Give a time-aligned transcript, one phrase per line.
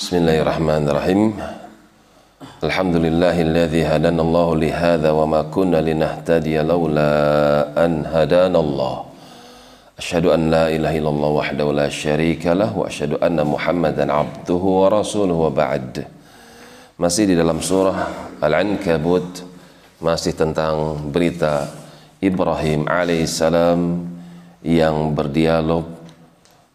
[0.00, 1.36] Bismillahirrahmanirrahim.
[2.64, 9.04] Alhamdulillahilladzi hadanallahu lihadza wa ma kunna linahtadiya laula an hadanallah.
[10.00, 11.32] Asyhadu an la ilaha illallah
[12.72, 16.08] wa asyhadu anna Muhammadan abduhu wa rasuluhu wa.
[16.96, 19.44] Masih di dalam surah Al-Ankabut
[20.00, 21.68] masih tentang berita
[22.24, 24.08] Ibrahim alaihissalam
[24.64, 25.99] yang berdialog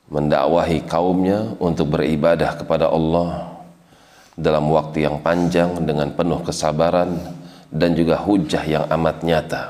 [0.09, 3.57] mendakwahi kaumnya untuk beribadah kepada Allah
[4.37, 7.17] dalam waktu yang panjang dengan penuh kesabaran
[7.71, 9.63] dan juga hujah yang amat nyata.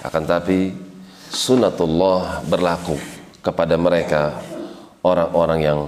[0.00, 0.72] Akan tapi
[1.32, 2.96] sunatullah berlaku
[3.40, 4.36] kepada mereka
[5.02, 5.80] orang-orang yang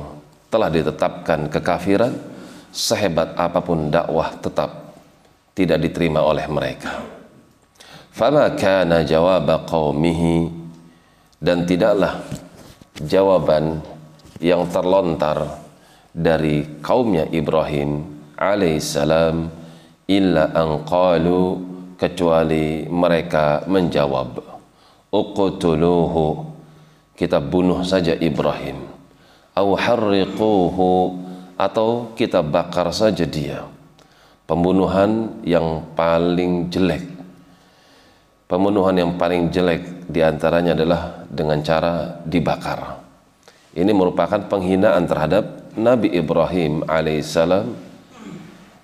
[0.52, 2.12] telah ditetapkan kekafiran
[2.72, 4.96] sehebat apa pun dakwah tetap
[5.52, 7.04] tidak diterima oleh mereka.
[8.12, 10.48] Fama kana jawab qaumihi
[11.40, 12.20] dan tidaklah
[13.00, 13.80] jawaban
[14.42, 15.62] yang terlontar
[16.12, 18.04] dari kaumnya Ibrahim
[18.36, 19.48] alaihissalam
[20.10, 21.40] illa an qalu
[21.96, 24.42] kecuali mereka menjawab
[25.08, 26.26] uqtuluhu
[27.16, 28.92] kita bunuh saja Ibrahim
[29.52, 31.22] au harriquhu
[31.60, 33.68] atau kita bakar saja dia.
[34.48, 37.11] Pembunuhan yang paling jelek.
[38.52, 43.00] Pembunuhan yang paling jelek di antaranya adalah dengan cara dibakar.
[43.72, 47.72] Ini merupakan penghinaan terhadap Nabi Ibrahim alaihissalam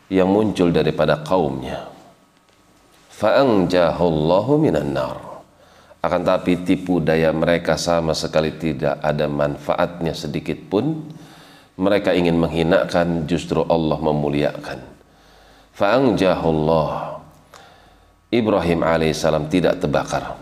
[0.09, 1.85] yang muncul daripada kaumnya.
[3.13, 5.45] Fa'anjahullahu minan nar.
[6.01, 11.13] Akan tapi tipu daya mereka sama sekali tidak ada manfaatnya sedikit pun
[11.77, 14.97] mereka ingin menghinakan justru Allah memuliakan
[15.79, 16.91] fa'anjahullah
[18.29, 20.37] Ibrahim alaihissalam tidak terbakar.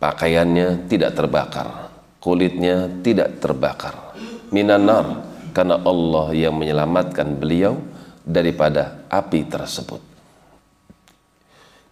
[0.00, 1.92] Pakaiannya tidak terbakar.
[2.16, 4.16] Kulitnya tidak terbakar.
[4.48, 7.76] Minanar karena Allah yang menyelamatkan beliau
[8.24, 10.00] daripada api tersebut.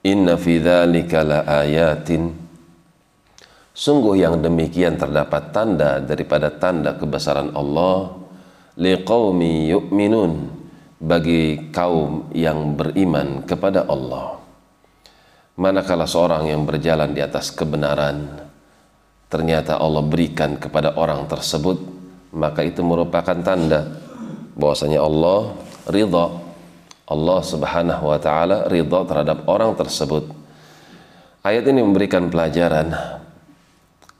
[0.08, 2.32] Inna fi ayatin.
[3.76, 8.16] Sungguh yang demikian terdapat tanda daripada tanda kebesaran Allah.
[8.78, 10.48] Liqaumi yu'minun
[10.96, 14.47] bagi kaum yang beriman kepada Allah.
[15.58, 18.46] Manakala seorang yang berjalan di atas kebenaran
[19.26, 21.82] ternyata Allah berikan kepada orang tersebut,
[22.30, 23.98] maka itu merupakan tanda
[24.54, 25.58] bahwasanya Allah
[25.90, 26.46] ridha.
[27.08, 30.28] Allah Subhanahu wa taala ridha terhadap orang tersebut.
[31.40, 32.92] Ayat ini memberikan pelajaran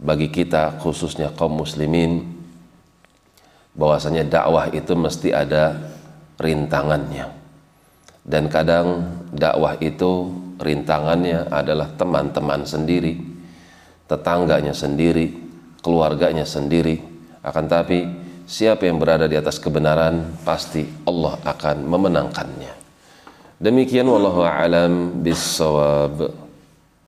[0.00, 2.24] bagi kita khususnya kaum muslimin
[3.76, 5.76] bahwasanya dakwah itu mesti ada
[6.40, 7.30] rintangannya.
[8.26, 13.18] Dan kadang dakwah itu rintangannya adalah teman-teman sendiri,
[14.10, 15.32] tetangganya sendiri,
[15.80, 16.98] keluarganya sendiri.
[17.40, 18.04] Akan tapi
[18.44, 22.74] siapa yang berada di atas kebenaran pasti Allah akan memenangkannya.
[23.58, 26.47] Demikian wallahu alam bisawab.